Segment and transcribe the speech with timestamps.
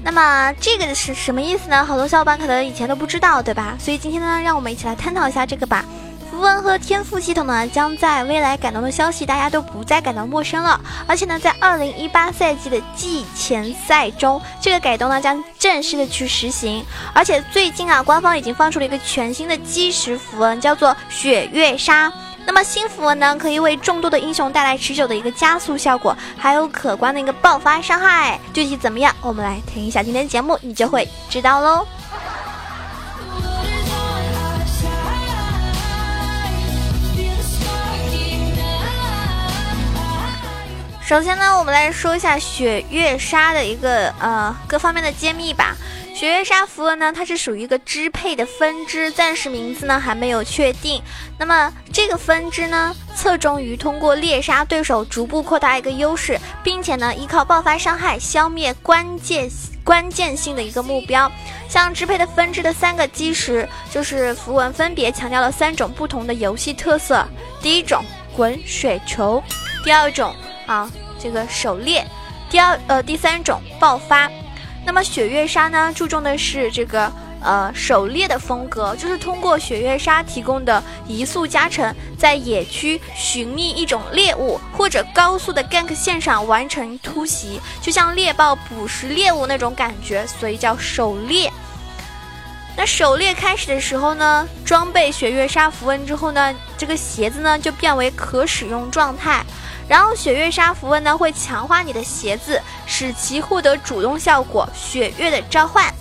[0.04, 1.82] 那么这个是什么意思呢？
[1.84, 3.74] 好多小伙伴可能以前都不知道，对吧？
[3.80, 5.82] 所以今天呢，让我们一起来探讨一下这个吧。
[6.30, 10.78] 符文和天赋系统呢，将在未来改动的消息，大家都不再感到陌生了。
[11.06, 16.84] 而且呢，在二零一八赛季的季前赛中，这个改动呢将正式的去实行。
[17.14, 22.12] 而且最近啊，官方已经放出了一个全新的基石符文，叫做雪月杀。
[22.46, 28.38] 那么新符文呢，可以为众多的英雄带来持久的一个加速效果，还有可观的一个爆发伤害。
[28.52, 31.86] 具体怎么样，我们来听一下今天节目，你就会知道喽。
[41.02, 45.76] 首先呢，我们来说一下雪月杀的一个呃各方面的揭秘吧。
[46.14, 51.02] 雪月杀符文呢，它是属于一个支配的分支，暂时名字呢还没有确定。
[51.40, 59.50] 那么这个分支呢，侧重于通过猎杀对手，逐步扩大一个优势，并且呢，依靠爆发伤害消灭关键
[59.82, 61.30] 关键性的一个目标。
[61.68, 67.26] 像支配的分支的三个基石，就是符文分别强调了三种不同的游戏特色。
[67.60, 68.04] 第一种
[68.36, 69.42] 滚水球，
[69.82, 70.32] 第二种。
[70.66, 72.06] 啊，这个狩猎，
[72.48, 74.30] 第二呃第三种爆发，
[74.86, 91.50] 那么雪月杀呢，注重的是这个呃狩猎的风格，就是通过雪月杀提供的移速加成，在野区寻觅一种猎物，或者高速的 gank 线上完成突袭，就像猎豹捕食猎物那种感觉，所以叫狩猎。
[92.76, 99.44] 那狩猎开始的时候呢，装备雪月杀符文之后呢，这个鞋子呢就变为可使用状态。
[99.88, 105.92] 然后雪月杀符文呢会强化你的鞋子，使其获得主动效果，雪月的召唤。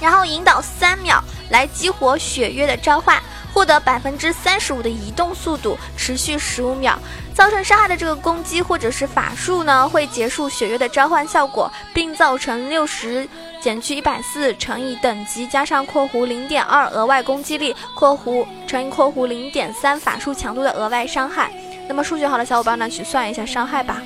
[0.00, 3.20] 然后引导三秒来激活雪月的召唤，
[3.52, 6.96] 获得百分之三十五的移动速度，持续十五秒。
[7.34, 13.28] 造成伤害的这个攻击或者是法术呢，会结束雪月的召唤效果，并造成六十
[13.60, 21.52] 减去一百四乘以等级加上括弧零点二额外攻击力括弧乘以括弧零点三法术强度的额外伤害。
[21.88, 24.00] 那么数学好的小伙伴呢，去算一下伤害吧。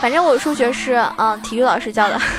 [0.00, 2.20] 反正我数学是嗯体育老师教的。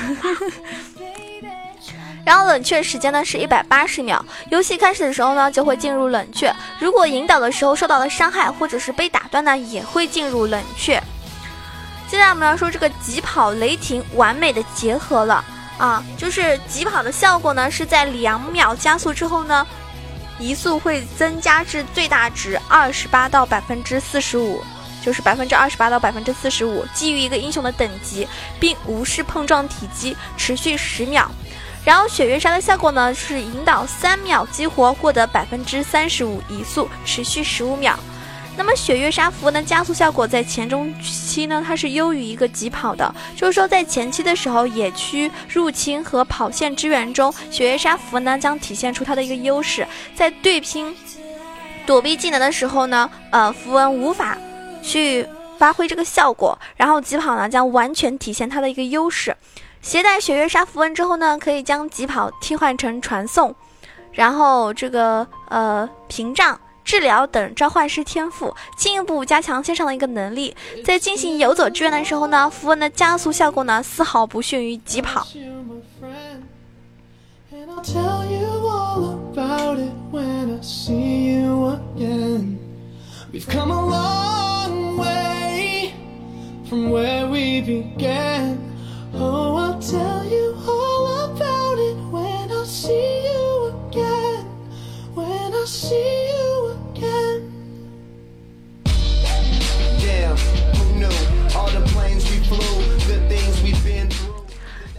[2.24, 4.24] 然后冷却时间呢是一百八十秒。
[4.50, 6.54] 游戏开始的时候呢就会进入冷却。
[6.78, 11.02] 如果引导的时候受到了伤害或者是被打断呢，也会进入冷却。
[12.06, 15.44] 接下来我们要说这个疾跑雷霆完美的结合了
[15.78, 19.66] 啊，就是疾跑的效果呢是在两秒加速之后呢。
[20.38, 24.62] 移速会增加至最大值二十八到百分之四十五，
[25.02, 28.26] 就是百分之二十八到百分之四十五，基于一个英雄的等级，
[28.60, 31.30] 并无视碰撞体积，持续十秒。
[31.84, 37.98] 然后雪月杀的效果呢，是引导三秒激活，获得百分之三十五移速，持续十五秒。
[38.58, 49.86] 那么雪月杀符文加速效果在前中期呢，它是优于一个疾跑的，就是说在前期的时候，野区入侵和跑线支援中，雪月杀符文呢将体现出它的一个优势。
[50.12, 50.92] 在对拼
[51.86, 54.36] 躲避技能的时候呢，呃，符文无法
[54.82, 55.24] 去
[55.56, 59.36] 发挥这个效果，然后疾跑呢将完全体现它的一个优势。
[59.80, 63.54] 携带雪月杀符文之后呢，可以将疾跑替换成传送，
[64.10, 66.60] 然后这个呃屏障。
[66.88, 70.56] 治疗等召唤师天赋，进一步加强线上的一个能力。
[70.82, 75.26] 在进行游走支援的时候呢，符文的加速效果呢丝毫不逊于疾跑。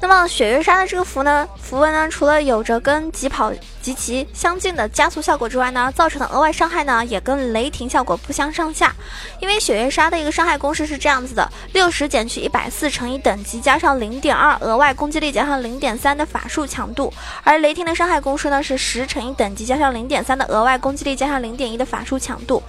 [0.10, 8.94] 么雪月杀的这个符呢，符文呢，除了有着跟疾跑极其相近的加速效果之外呢，造成的额外伤害呢，也跟雷霆效果不相上下。
[9.40, 17.14] 因为雪月杀的一个伤害公式是这样子的：六十减去一百四乘以等级加上零点二额外攻击力加上零点三的法术强度，
[17.44, 22.64] 而雷霆的伤害公式呢是十乘以等级加上零点三的额外攻击力加上零点一的法术强度。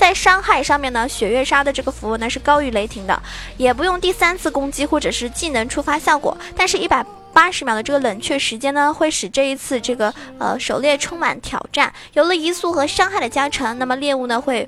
[0.00, 3.22] 在伤害上面呢，雪月杀的这个符文呢是高于雷霆的，
[3.58, 7.04] 也不用第三次攻击或者是技能触发效果，但是，一百
[7.34, 11.92] 八十秒的这个冷却时间呢，会使这一次这个呃狩猎充满挑战。
[12.14, 14.66] 有了移速和伤害的加成，那么猎物呢会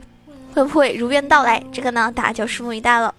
[0.55, 1.64] 会不会如愿到来？
[1.73, 3.14] 这个呢，大家就拭目以待了。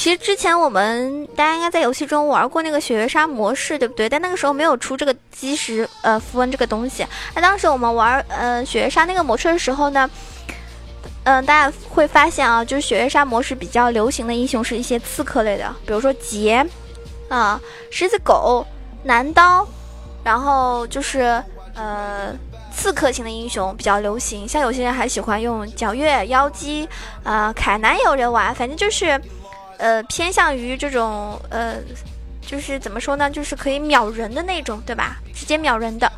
[0.00, 4.08] 其实之前我们大家应该在游戏中玩过那个雪月杀模式，对不对？
[4.08, 7.06] 但那个时候没有出这个基石呃符文这个东西。
[7.34, 10.08] 那当时我们玩呃雪月杀那个模式的时候呢，
[11.24, 16.66] 嗯，大家会发现啊，就是雪月杀模式比较流行的英雄是一些刺客类的，比如说杰
[17.28, 17.60] 啊、
[17.90, 18.66] 狮子狗、
[19.02, 19.68] 男刀，
[20.24, 21.44] 然后就是
[21.74, 22.34] 呃。
[22.72, 26.88] 刺客型的英雄比较流行，像有些人还喜欢用皎月、妖姬，
[27.24, 29.20] 啊，凯南有人玩，反正就是，
[29.80, 31.76] 呃，偏向于这种，呃，
[32.40, 35.16] 就是怎么说呢，就是可以秒人的那种，对吧？
[35.34, 36.12] 直接秒人的。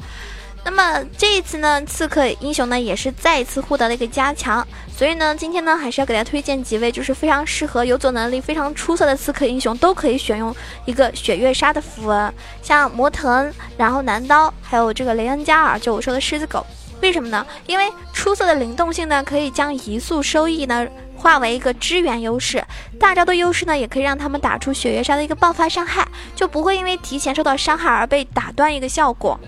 [0.64, 4.66] 那么这一次呢，刺客英雄呢也是再一次获得了一个加强，
[4.96, 10.54] 所以呢，今天呢还是要给大家推荐几位就是非常适合、游走能力非常出色的刺客英雄，都可以选用
[10.84, 16.64] 一个雪月杀的符文，像魔腾，然后男刀，还有这个雷恩加尔，就我说的狮子狗。
[17.02, 17.44] 为什么呢？
[17.66, 22.64] 因为出色的灵动性呢，可以将移速收益呢化为一个支援优势，
[22.98, 26.06] 大招的优势呢，也可以让他们打出血月杀的一个爆发伤害，
[26.36, 29.38] 就不会因为提前受到伤害而被打断一个效果。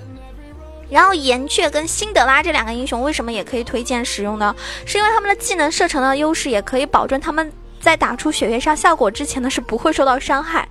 [0.91, 4.55] 然后岩雀跟辛德拉这两个英雄为什么也可以推荐使用呢？
[4.85, 10.69] 是因为他们的技能射程的优势，也可以保证他们在打出血月杀效果之前呢是不会受到伤害。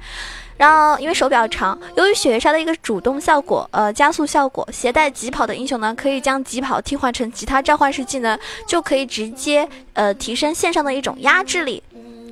[0.58, 11.82] 然后因为手比较长，由于雪月杀的一个主动效果，呃加速效果，携带疾跑的英雄呢可以将疾跑替换成其他召唤师技能，就可以直接呃提升线上的一种压制力。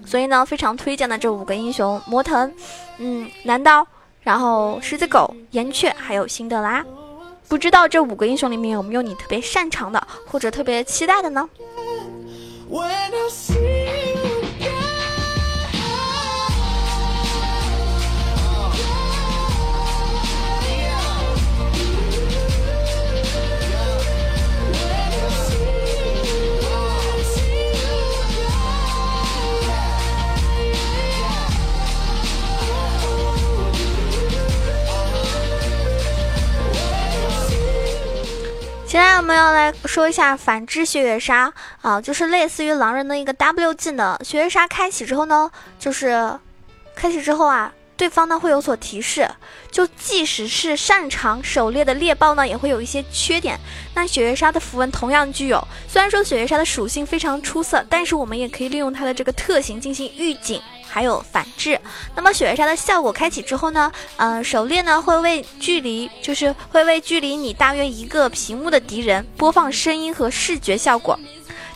[0.05, 2.51] 所以呢非常推荐的这五个英雄：魔腾，
[2.97, 3.85] 嗯男刀，
[4.21, 6.83] 然后狮子狗、岩雀，还有辛德拉。
[7.47, 11.49] 不知道这五个英雄里面有没有你特别擅长的，或者特别期待的呢？
[39.31, 44.21] 我要来说一下反制血月杀啊，就是类似于狼人的一个 W 技能。
[44.25, 45.49] 血月杀开启之后呢，
[45.79, 46.37] 就是
[46.93, 47.71] 开启之后啊，
[48.01, 49.29] 对方呢会有所提示，
[49.69, 53.59] 就即使是擅长狩猎的猎豹呢，也会有一些缺点。
[53.93, 60.59] 那雪月杀的符文同样具有，虽然说雪月杀的属性非常出色，但是我们也可以利用它的这个特性进行预警。
[60.89, 61.79] 还有反制，
[62.15, 63.91] 那么雪月杀的效果开启之后呢？
[64.17, 71.17] 嗯，狩猎呢会为距离，就是会为距离你大约一个屏幕的敌人播放声音和视觉效果。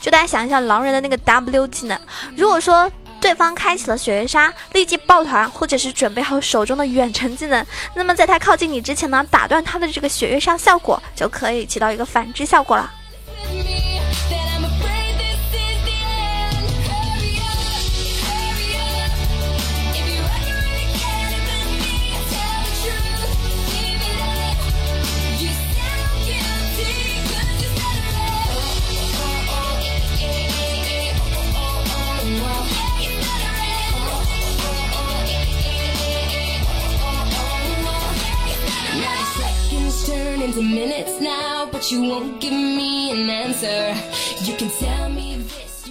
[0.01, 2.01] 就大家想一想，狼人的那个 W 技能，
[2.35, 2.91] 如果说
[3.25, 12.93] 对方开启了雪月杀，立即抱团，或者是准备好手中的远程技能，那么在他靠近你之前呢，打断他的这个雪月杀效果，就可以起到一个反制效果了。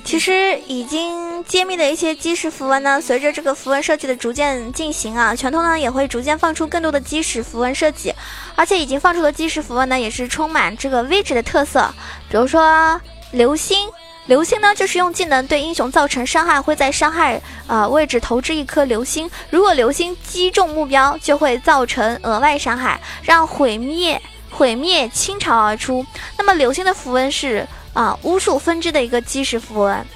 [0.04, 8.14] 其实已经揭秘的一些基石符文呢，随着这个符文设计的逐渐进行啊，拳头呢也会逐渐放出更多的基石符文设计，
[8.54, 11.92] 而且已经放出的基石符文呢，也是充满这个位置的特色，
[12.30, 13.00] 比如说
[13.32, 13.88] 流星。
[14.26, 19.30] 流星呢，就是用技能对英雄造成伤害，会在伤害呃位置投掷一颗流星。
[19.50, 24.18] 如果流星击中目标，就会造成额外伤害，让毁灭
[24.56, 26.04] 毁灭倾巢而出。
[26.38, 30.06] 那么流星的符文是啊巫术分支的一个基石符文。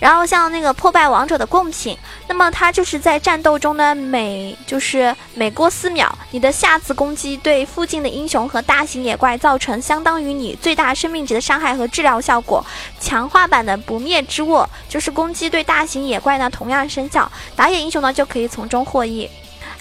[0.00, 1.96] 然后像那个破败王者的贡品，
[2.26, 12.62] 那么它就是在战斗中呢，每就是每过四秒，你的下次攻击对附近的英雄和大型野怪造成相当于你最大生命值的伤害和治疗效果。
[13.00, 19.30] 强化版的不灭之握，就是攻击对大型野怪呢同样生效，打野英雄呢就可以从中获益。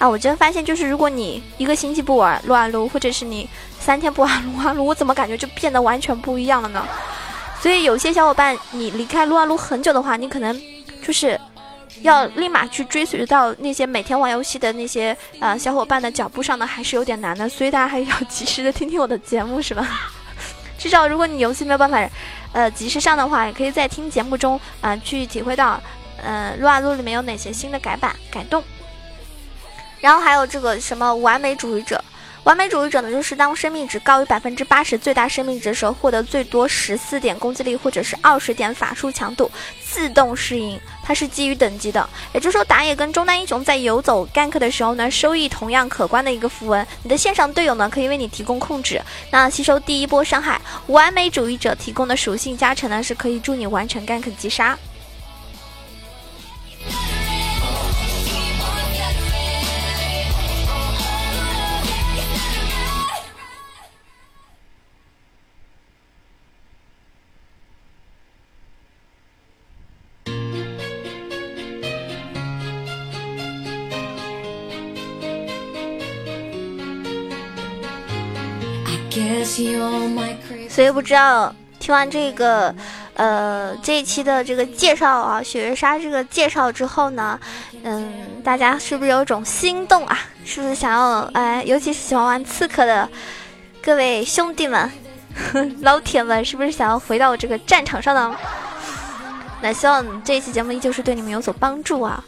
[0.04, 6.86] 啊，我真发现就是如果你一个星期不玩撸啊撸，或者是你三天不玩撸啊撸， 我怎么感觉就变得完全不一样了呢？
[7.62, 10.62] 所以有些小伙伴，你离开撸啊撸很久的话，你可能
[11.02, 11.40] 就是
[12.02, 17.48] 要立马去追随到那些每天玩游戏的那些呃小伙伴的脚步上呢，还是有点难的。
[17.48, 19.88] 所以大家还要及时的听听我的节目，是吧？
[20.78, 21.98] 至少如果你游戏没有办法，
[22.52, 25.82] 呃，及时上的话，也可以在听节目中啊去体会到，
[26.22, 28.62] 呃，撸啊撸里面有哪些新的改版改动。
[30.04, 32.04] 然后还有这个什么完美主义者。
[32.44, 39.50] 完美主义者呢，就是当生命值高于百分之八十最大生命值的时候，获得最多十四点攻击力或者是二十点法术强度，
[39.82, 40.78] 自动适应。
[41.02, 46.86] 它是基于等级的，也就是说打野跟中单英雄在游走 gank 的时候呢，收益同样可观的一个符文。
[47.04, 50.60] 你的线上队友呢，可以为你提供控制，那吸收第一波伤害。
[50.88, 54.78] 完美主义者提供的属性加成呢，是可以助你完成 gank 击杀。
[80.84, 82.76] 所以不知道听完这个，
[83.14, 87.40] 呃，这一期的这个介绍啊，雪月杀这个介绍之后呢，
[87.84, 90.20] 嗯，大家是不是有种心动啊？
[90.44, 93.10] 是不是想要哎，尤其是喜欢玩刺客的
[93.82, 94.92] 各位兄弟们、
[95.80, 98.36] 老铁们，是不是想要回到这个战场上呢？
[99.62, 102.22] 那希望这一期节目依旧是对你们有所帮助啊。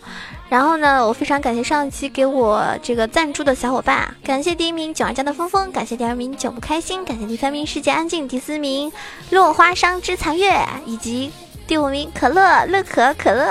[0.47, 8.91] 然后呢，我非常感谢上一期给我这个赞助的小伙伴，感谢第一名九儿家的峰峰，感谢第二名九不开心，感谢第三名世界安静，第四名
[9.31, 11.31] 落花伤之残月，以及
[11.65, 13.45] 第五名可乐乐可可乐。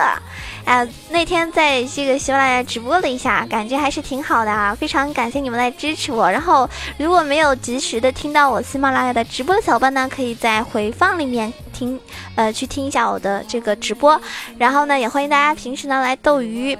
[0.64, 6.30] 啊，那天在这个喜马拉雅直播了一下，感觉还是挺好的啊，非常感谢你们来支持我。
[6.30, 12.00] 然后如果没有及时的听到我喜马拉雅的直播的小伙伴呢，可以在回放里面听，
[12.34, 14.18] 呃，去听一下我的这个直播。
[14.56, 16.76] 然后呢，也欢迎大家平时呢来斗鱼。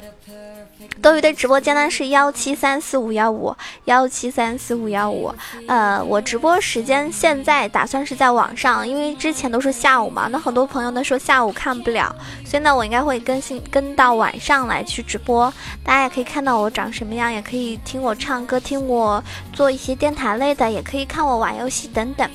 [1.05, 5.31] 斗鱼的直播间呢是幺七三四五幺五幺七三四五幺五，
[5.69, 15.53] 呃，我直播时间现在打算是在网上，因为之前都是下午嘛，那很多朋友呢说下午看不了，所以呢我应该会更新跟到晚上来去直播，
[15.85, 22.27] 大家也可以看到我长什么样，也可以听我唱歌，听我做一些电台类的，也可以看我玩游戏等等。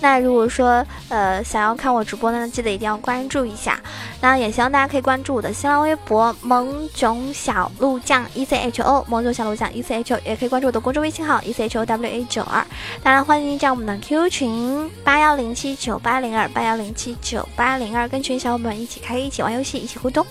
[0.00, 3.80] 那如果说呃想要看我直播呢，记得一定要关注一下。
[4.20, 12.66] 那也希望大家可以关注我的新浪微博“萌囧小鹿酱 E C H O”，萌囧小鹿酱 E C H O，也可以关注我的公众微信号 E C H O W A 九二。
[13.02, 20.26] 当然欢迎加我们的 QQ 群八幺零七九八零二八幺零七九八零二，跟群小伙伴们一起开一起玩游戏，一起互动。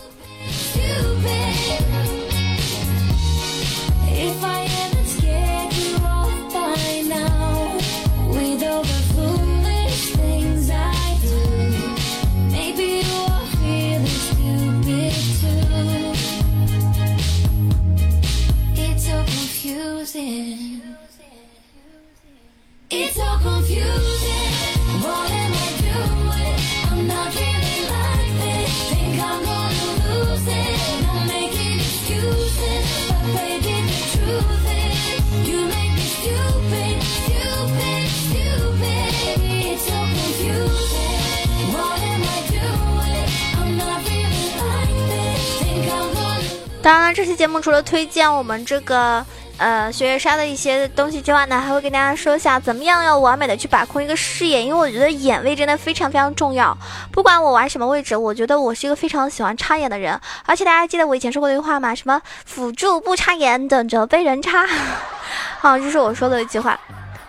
[46.85, 49.25] 当然了，这期节目除了推荐我们这个
[49.57, 56.77] 呃雪月杀的一些东西之外呢，还会跟大家说一下怎么样要完美的去把控一个视野，因为我觉得眼位真的非常非常重要。
[57.11, 60.19] 不管我玩什么位置，我觉得我是一个非常喜欢插眼的人。
[60.45, 61.95] 而且大家记得我以前说过一句话吗？
[61.95, 64.65] 什么辅助不插眼，等着被人插。
[65.59, 66.79] 好，这是我说的一句话。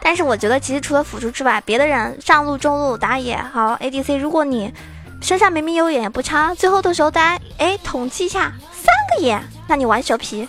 [0.00, 4.72] 但是我觉得其实除了辅助之外，别的人上路、中路打野好 ADC，如果你
[5.20, 8.52] 身上明明有眼也不插，最后的时候大家哎统计一下。
[8.72, 10.46] 三个眼，那你玩小皮？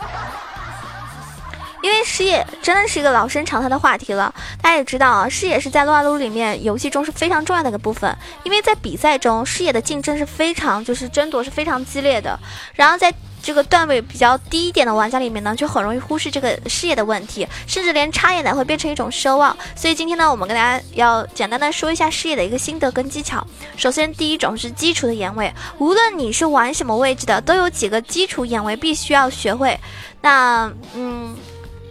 [1.88, 4.34] 因为视野真的是一个老生常谈的话题了。
[4.62, 8.13] 大家也知道啊，视野是在撸啊撸里面游戏中是非常重要的一个部分。
[8.44, 12.38] 因为在比赛中，视野的竞争是非常就是争夺是非常激烈的。
[12.74, 19.56] 然后在这个段位比较低一点的玩家里面呢，就很容易忽视这个视野的问题，甚至连插眼奶会变成一种奢望。
[19.74, 23.46] 所以今天呢，我们跟大家要简单的说一下视野的一个心得跟技巧。
[23.77, 29.79] 首先，第一种是基础的眼位，无论你是玩什么位置的，都有几个基础眼位必须要学会。
[30.20, 31.34] 那，嗯，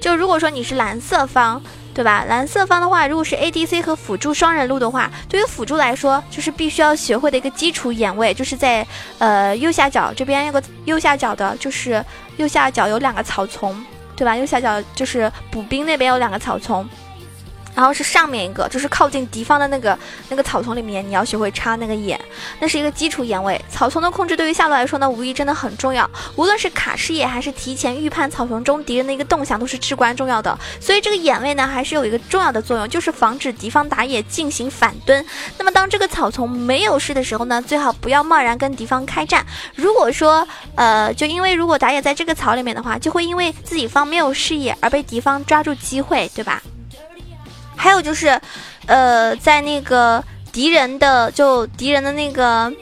[0.01, 1.63] 就如果说你是蓝色方。
[1.97, 2.27] 对吧？
[2.29, 8.87] 蓝色方的话，如果是 ADC 和辅助双人路的话，对于辅助来说，就是必须要学会的一个基础眼位，就是在
[9.17, 12.05] 呃右下角这边有个右下角的，就是
[12.37, 13.75] 右下角有两个草丛，
[14.15, 14.37] 对吧？
[14.37, 16.87] 右下角就是补兵那边有两个草丛，
[17.77, 19.97] 然后是上面一个，就是靠近敌方的那个
[20.31, 22.19] 那个草丛里面，你要学会插那个眼，
[22.59, 23.63] 那是一个基础眼位。
[23.71, 26.11] 草丛的控制对于下路来说呢，无疑真的很重要。
[26.37, 30.59] 无论是卡视野还是提前预判草丛中敌人的一个动向，都是至关重要的。
[30.81, 35.23] 所以这个眼位呢，还是有一个重要的作用，就是防止敌方打野进行反蹲。
[35.59, 39.45] 那么当这个草丛没有事的时候呢，最好不要贸然跟敌方开战。
[39.75, 46.63] 如果说呃，就因为如果打野在这个草里面的话，就会因为自己方没有视野而被敌方抓住机会，对吧？
[47.87, 48.37] 还有就是，
[48.87, 52.73] 呃，在那个敌人的就敌人的那个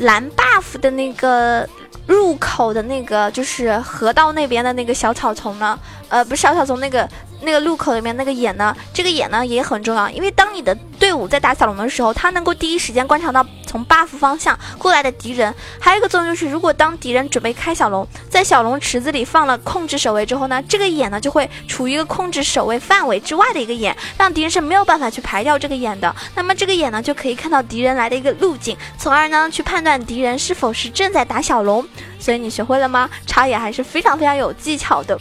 [0.00, 1.66] 蓝 buff 的那个
[2.06, 5.78] 入口的那个，就是河道那边的那个小草丛呢，
[6.10, 7.08] 呃，不是小草丛那个。
[7.40, 8.74] 那个路口里面那个眼呢？
[8.92, 15.54] 这个眼呢也很重要，因为当你的队伍在打小龙的时候，它能够第一时间观察到从 buff 方向过来的敌人。
[15.80, 26.14] 还有一个作用就是，如果当敌人准备开小龙，在小龙池子里放了控制守卫之后呢，这个眼呢就会处于一个控制守卫范围之外的一个眼，让敌人是没有办法去排掉这个眼的。
[26.34, 31.86] 那么这个眼呢就可以看到敌人来的一个路径，从而呢去判断敌人是否是正在打小龙。
[32.18, 33.08] 所以你学会了吗？
[33.26, 35.16] 插眼还是非常非常有技巧的。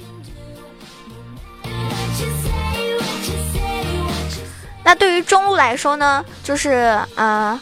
[4.87, 7.59] 那对于中路来说呢，就是呃，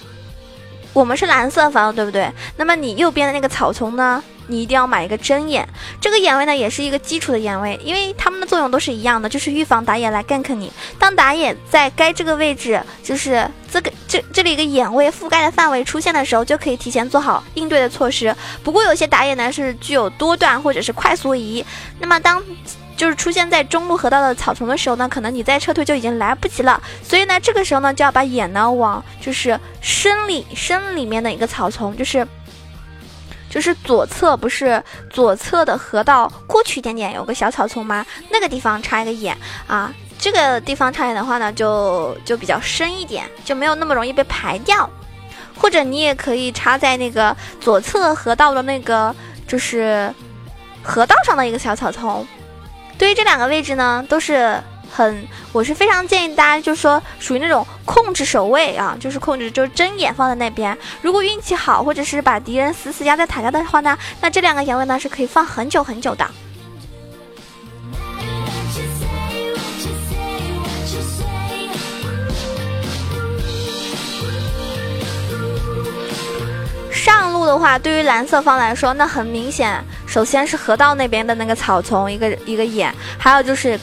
[0.94, 2.32] 我们是蓝色方，对不对？
[2.56, 5.68] 那么你右边的那个草丛呢，你一定要买一个针眼。
[6.00, 10.72] 这个眼位呢，也是一个基础的眼位，因为它们的作用都是一样的，就是预防打野来 gank 你。
[11.00, 18.36] 当打野在该这个位置，就是这个这这里一个眼位覆盖的范围出现的时候，就可以提前做好应对的措施。
[18.64, 21.66] 不过有些打野呢是具有多段或者是快速移，
[22.00, 22.40] 那么当。
[22.96, 26.82] 就是出现在中路河道的草丛的时候呢，可能你再撤退就已经来不及了。
[27.04, 32.28] 所以呢，这个时候呢，就要把眼呢往就是深里深里面的一个草丛，就是
[33.50, 38.06] 就是左侧不是左侧的河道过去一点点有个小草丛吗？
[38.30, 39.38] 那个地方插一个眼
[39.68, 44.90] 啊，这个地方插眼的话呢，就就比较深一点，就没有那么容易被排掉。
[45.58, 49.16] 或者你也可以插在那个左侧河道的那个
[49.48, 50.14] 就是
[50.84, 52.28] 河道上的一个小草丛。
[52.98, 54.58] 对于这两个位置呢，都是
[54.90, 60.78] 很，我是非常建议大家，就是说属于那种控制守卫啊，就是控制，就是睁眼放在那边。
[61.02, 66.26] 如果运气好，或者是把敌人死死压在塔下的话呢，那这两个眼位呢是可以放很久很久的。
[76.92, 79.84] 上路的话，对于蓝色方来说，那很明显，
[80.16, 83.78] 首先是河道那边的那个草丛一个一个眼，还有就是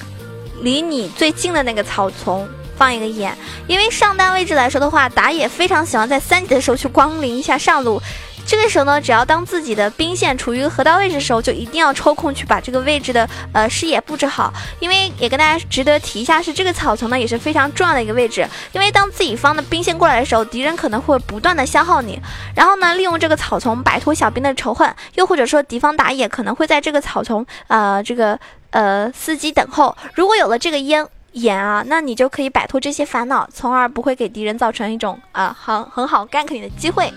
[0.62, 3.36] 离你最近的那个草丛放一个眼。
[3.66, 8.00] 因为上单位置来说的话，打野非常喜欢在三级的时候去光临一下上路。
[8.44, 14.52] 这个时候呢，只要当自己的兵线处于河道位置的时候，就一定要抽空去把这个位置的呃视野布置好。
[14.78, 18.46] 因为也跟大家值得提一下，是这个草丛呢也是非常重要的一个位置。
[18.72, 22.20] 因为当自己方的兵线过来的时候，敌人可能会不断的消耗你，
[22.54, 28.38] 然后呢利用这个草丛摆脱小兵的仇恨，又或者说敌方打野可能会在这个草丛呃这个
[28.70, 29.96] 呃伺机等候。
[30.14, 37.10] 如果有了这个烟眼啊，那你就可以摆脱这些烦恼，从而不会给敌人造成一种啊很很好 gank 你的机会。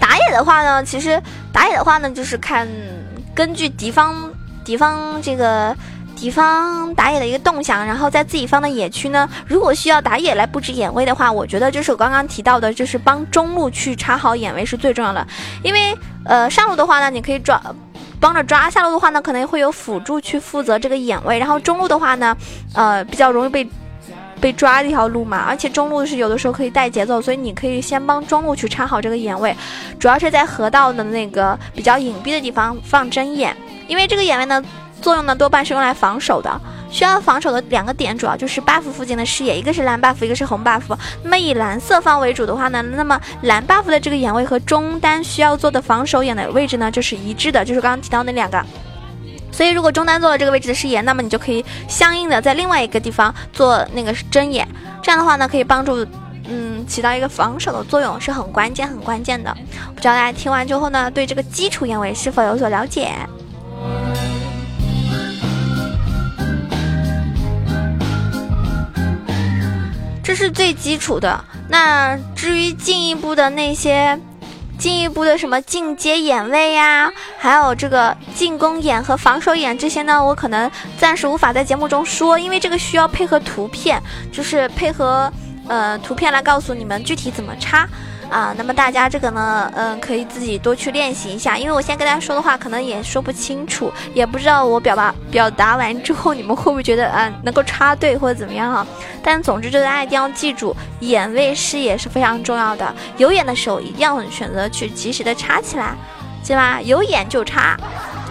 [0.00, 1.20] 打野的话呢，其实
[1.52, 2.66] 打野的话呢，就是看
[3.34, 4.14] 根据敌方
[4.64, 5.74] 敌方这个
[6.16, 15.26] 敌方打野的一个动向，然后在自己方的野区呢，如果需要打野来布置眼位的话，我觉得就是我刚刚提到的，就是帮中路去插好眼位是最重要的。
[15.62, 17.60] 因为呃上路的话呢，你可以抓
[18.20, 21.38] 帮着抓；下路的话呢，可能会有辅助去负责这个眼位。
[21.38, 22.36] 然后中路的话呢，
[22.74, 23.68] 呃比较容易被。
[24.38, 29.56] 被抓的一条路嘛，而且中路是有的时候可以带节奏，所以你可以先帮中路去插好这个眼位，
[29.98, 34.62] 主要是在河道的那个比较隐蔽的地方放针眼，因为这个眼位呢
[35.00, 40.82] 作用呢多半是用来防守的，需要防守的两个点主要就是 buff 附近的视野，一个是蓝 buff，一个是红 buff。
[41.22, 48.64] 那么以蓝色方为主的话呢，那么蓝 buff 的这个眼位和中单需要做的防守眼的位置呢就是一致的，就是刚刚提到那两个。
[49.58, 54.64] 所以，如果中单做了这个位置的视野，那么你就可以相应的在另外一个地方做那个针眼，
[55.02, 56.06] 这样的话呢，可以帮助，
[56.48, 59.52] 嗯，起到一个防守的作用，是很关键、很关键的。
[59.96, 63.10] 不知道大家听完之后呢，对这个基础眼位是否有所了解？
[70.22, 71.44] 这是最基础的。
[71.68, 74.16] 那至于进一步的那些。
[74.78, 84.00] 进一步的什么进阶眼位呀，还有这个进攻眼和防守眼这些呢，我可能暂时无法在节目中说，因为这个需要配合图片，
[84.32, 85.30] 就是配合
[85.66, 87.88] 呃图片来告诉你们具体怎么插。
[88.30, 88.54] 啊。
[88.56, 98.86] 那么大家这个呢，嗯，可以自己多去练习一下，因为我现在跟大家说的话可能也说不清楚，也不知道我表达表达完之后你们会不会觉得嗯能够插队或者怎么样哈。
[99.22, 105.94] 但总之，这个大家一定要记住，眼位视野是非常重要的，有眼的时候一定要选择去及时的插起来，
[106.46, 106.80] 对吧？
[106.82, 107.76] 有眼就插，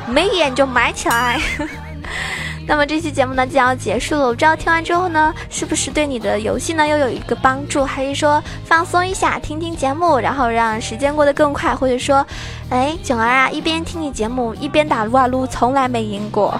[0.08, 1.40] 没眼就埋起来。
[2.70, 4.26] 那么这期节目呢，就要结束了。
[4.28, 12.28] 我不知道听完之后呢，是不是对你的游戏呢又有一个帮助，还是说放松一下，听听节目，然后让时间过得更快，或者说，
[12.70, 16.60] 哎，囧儿啊，一边听你节目一边打撸啊撸，从来没赢过。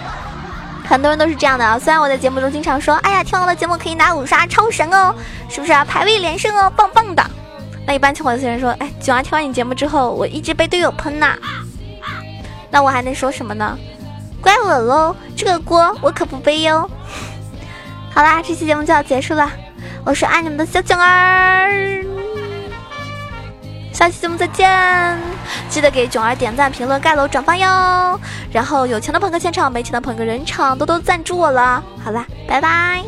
[0.86, 1.78] 很多人都是这样的啊。
[1.78, 5.14] 虽然我在节目中经常说，哎呀，听我的节目可以拿五杀，超神哦，
[5.50, 5.84] 是不是啊？
[5.84, 7.22] 排位连胜哦，棒棒的。
[7.86, 11.38] 那一般听我的人说，哎，囧儿听完你节目之后，我一直被队友喷呐。
[12.72, 13.78] 那我还能说什么呢？
[14.42, 16.90] 怪我喽，这个锅我可不背哟。
[18.14, 19.52] 好啦，这期节目就要结束了，
[20.04, 22.04] 我是爱你们的小囧儿，
[23.94, 25.18] 下期节目再见，
[25.70, 28.20] 记得给囧儿点赞、评论、盖楼、转发哟。
[28.52, 31.84] 然后有钱的朋友现场，没钱的朋友人场，多多赞助我了。
[32.04, 33.04] 好啦，拜拜。